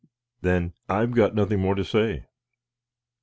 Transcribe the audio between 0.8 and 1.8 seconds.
I've nothing more